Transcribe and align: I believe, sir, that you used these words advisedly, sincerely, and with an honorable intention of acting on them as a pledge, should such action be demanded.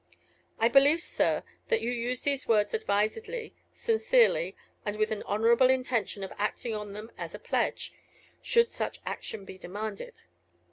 I 0.57 0.67
believe, 0.67 0.99
sir, 0.99 1.43
that 1.67 1.81
you 1.81 1.91
used 1.91 2.23
these 2.25 2.47
words 2.47 2.73
advisedly, 2.73 3.53
sincerely, 3.71 4.55
and 4.83 4.97
with 4.97 5.11
an 5.11 5.21
honorable 5.27 5.69
intention 5.69 6.23
of 6.23 6.33
acting 6.39 6.73
on 6.73 6.93
them 6.93 7.11
as 7.19 7.35
a 7.35 7.39
pledge, 7.39 7.93
should 8.41 8.71
such 8.71 8.99
action 9.05 9.45
be 9.45 9.59
demanded. 9.59 10.23